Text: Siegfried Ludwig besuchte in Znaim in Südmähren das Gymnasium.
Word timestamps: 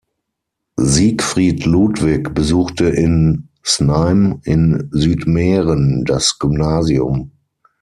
Siegfried 0.79 1.63
Ludwig 1.67 2.33
besuchte 2.33 2.85
in 2.85 3.49
Znaim 3.63 4.41
in 4.45 4.87
Südmähren 4.91 6.05
das 6.05 6.39
Gymnasium. 6.39 7.29